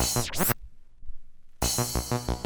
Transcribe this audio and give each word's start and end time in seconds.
Thank 0.00 0.42
you. 2.32 2.37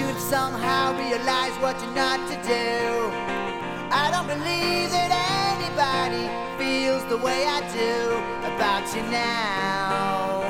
Should 0.00 0.18
somehow 0.18 0.96
realized 0.96 1.60
what 1.60 1.78
you're 1.82 1.94
not 1.94 2.18
to 2.30 2.36
do. 2.48 2.72
I 3.92 4.08
don't 4.12 4.26
believe 4.26 4.88
that 4.96 5.10
anybody 5.52 6.24
feels 6.56 7.04
the 7.12 7.18
way 7.18 7.44
I 7.44 7.60
do 7.80 7.96
about 8.50 8.84
you 8.94 9.02
now. 9.10 10.40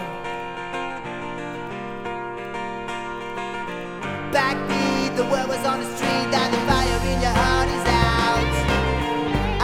Backbeat, 4.31 5.17
the 5.17 5.25
word 5.25 5.49
was 5.49 5.63
on 5.67 5.81
the 5.83 5.89
street 5.97 6.29
that 6.35 6.49
the 6.55 6.61
fire 6.71 7.01
in 7.11 7.19
your 7.27 7.35
heart 7.43 7.69
is 7.77 7.87
out. 7.91 8.55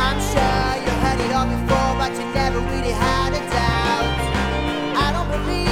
I'm 0.04 0.18
sure 0.32 0.68
you 0.84 0.92
heard 1.04 1.20
it 1.26 1.32
all 1.36 1.46
before, 1.46 1.92
but 2.00 2.12
you 2.18 2.26
never 2.34 2.58
really 2.72 2.94
had 3.06 3.30
a 3.40 3.42
doubt. 3.54 4.18
I 5.04 5.12
don't 5.14 5.30
believe 5.30 5.65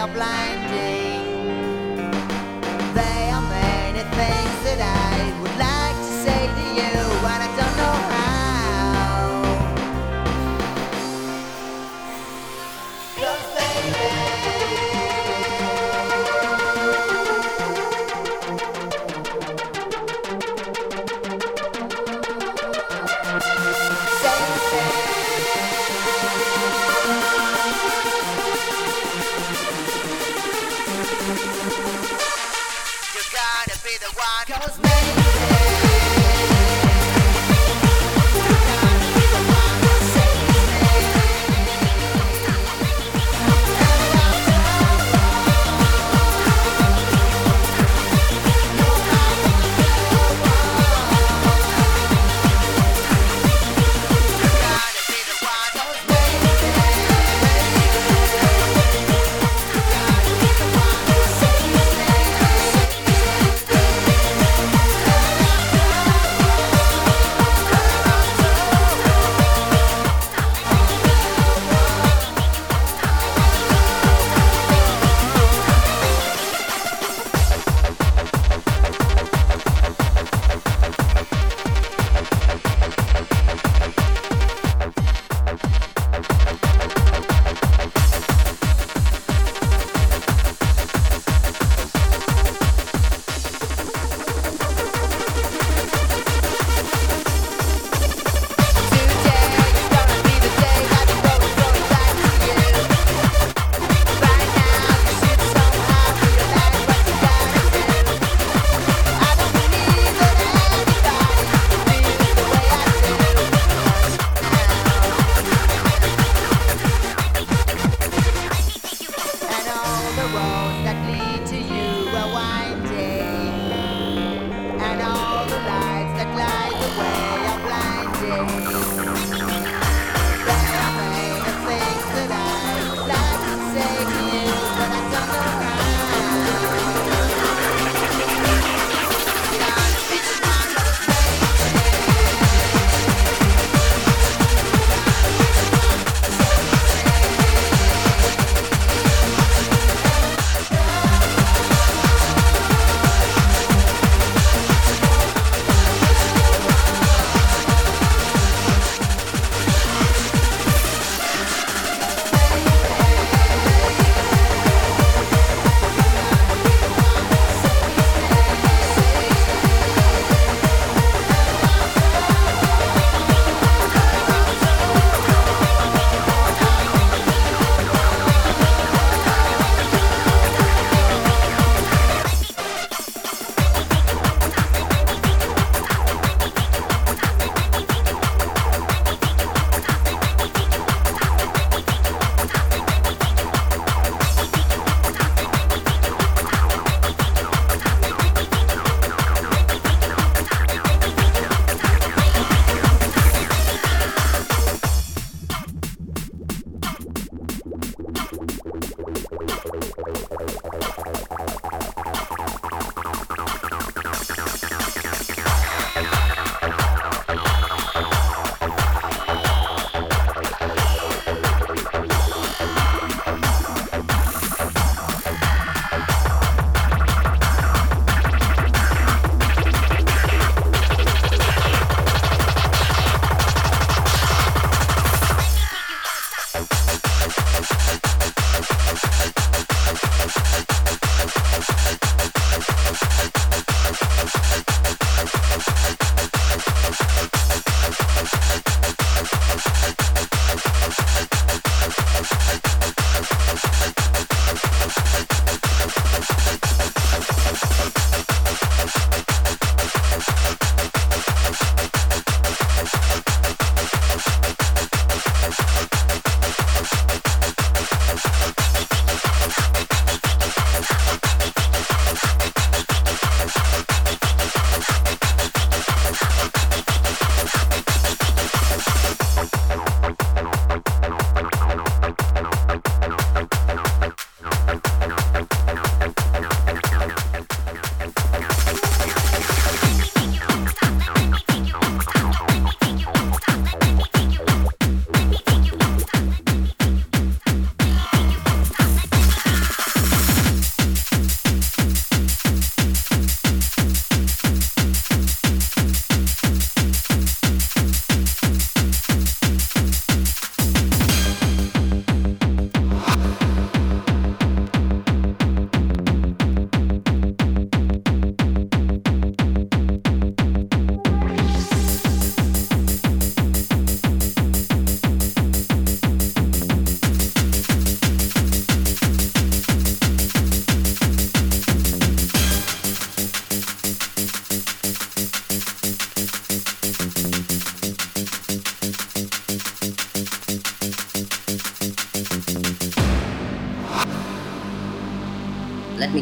are 0.00 0.08
blinding. 0.14 0.59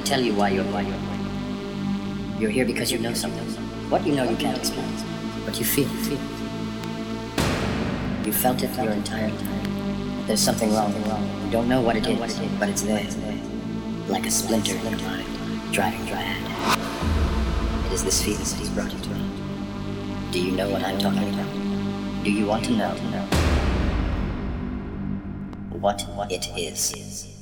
Tell 0.08 0.22
you 0.22 0.32
why 0.32 0.48
you're 0.48 0.64
why 0.72 0.80
you're 0.80 2.40
You're 2.40 2.50
here 2.50 2.64
because 2.64 2.90
you 2.90 2.98
know 2.98 3.12
something. 3.12 3.46
What 3.90 4.06
you 4.06 4.14
know 4.14 4.24
you 4.24 4.36
can't 4.36 4.56
explain, 4.56 4.90
but 5.44 5.58
you 5.58 5.66
feel 5.66 5.86
it. 5.86 6.18
You 8.26 8.32
felt 8.32 8.62
it 8.62 8.74
your 8.76 8.92
entire 8.92 9.28
time. 9.28 10.26
There's 10.26 10.40
something 10.40 10.72
wrong. 10.72 10.94
You 11.44 11.50
don't 11.50 11.68
know 11.68 11.82
what 11.82 11.96
it 11.96 12.06
is, 12.06 12.18
but 12.58 12.70
it's 12.70 12.82
there, 12.82 13.06
like 14.08 14.24
a 14.24 14.30
splinter 14.30 14.76
in 14.76 14.82
your 14.92 15.00
mind, 15.00 15.28
driving 15.72 16.02
mad. 16.06 16.40
It 17.86 17.92
is 17.92 18.02
this 18.02 18.22
feeling 18.24 18.44
that 18.44 18.58
he's 18.58 18.70
brought 18.70 18.90
you 18.90 18.98
to 18.98 19.10
me. 19.10 19.28
Do 20.30 20.40
you 20.40 20.52
know 20.52 20.70
what 20.70 20.82
I'm 20.84 20.98
talking 20.98 21.28
about? 21.34 22.24
Do 22.24 22.32
you 22.32 22.46
want 22.46 22.64
to 22.64 22.72
know? 22.72 22.94
What 25.80 26.32
it 26.32 26.48
is? 26.56 27.37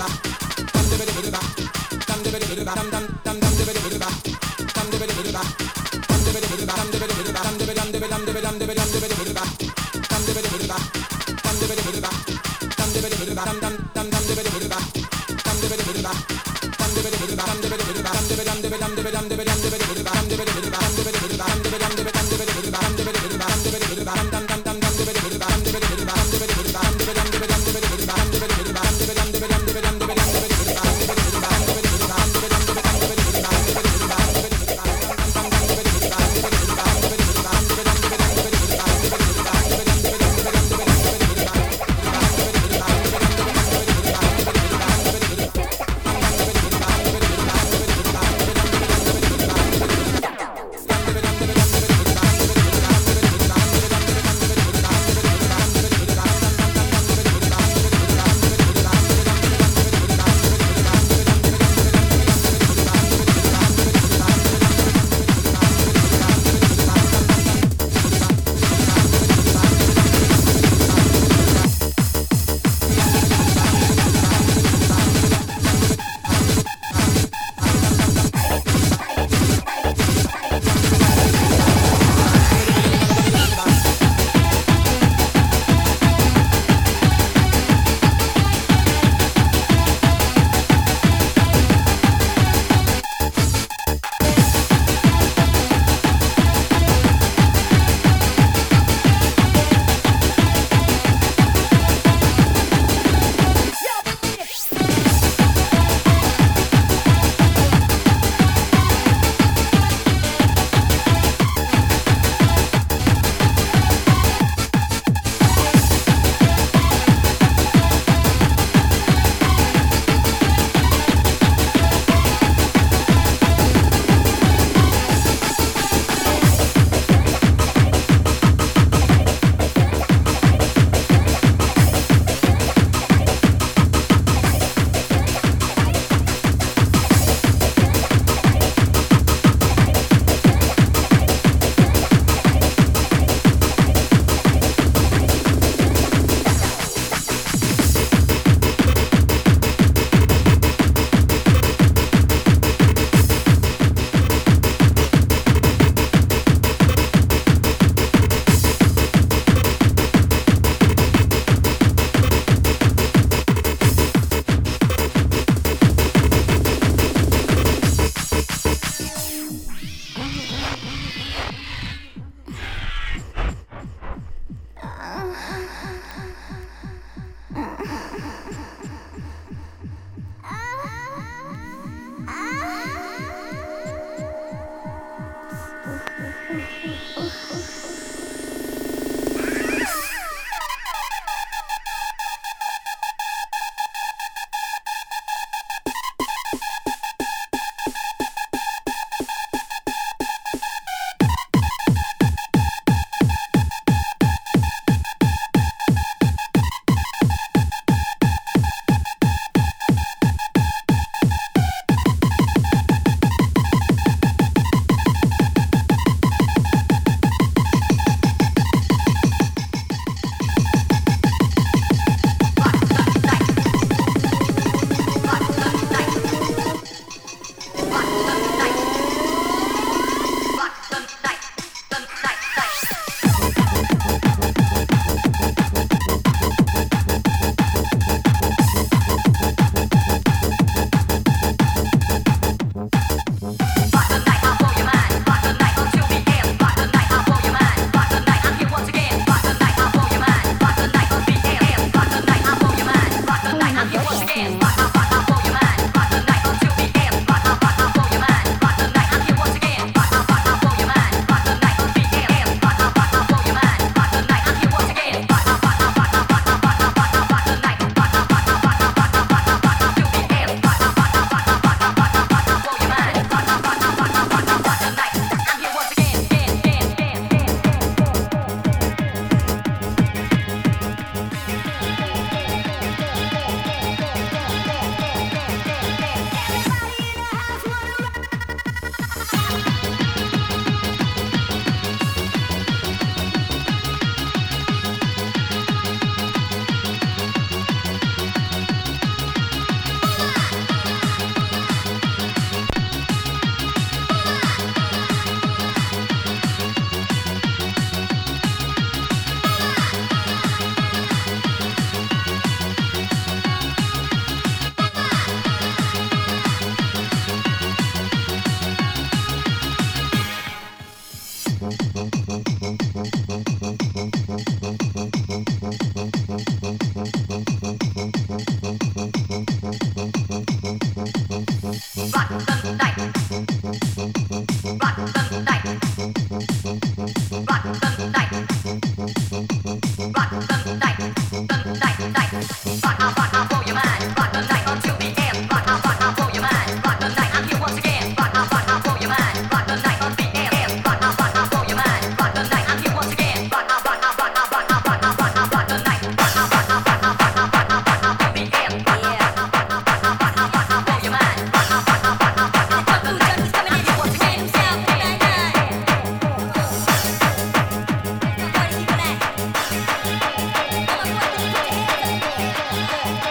dam 0.00 0.10
dam 2.90 3.04
dam 3.24 3.40
dam 3.40 3.54
dam 8.74 8.79